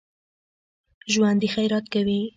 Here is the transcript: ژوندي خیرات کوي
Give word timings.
ژوندي 1.13 1.47
خیرات 1.55 1.85
کوي 1.93 2.21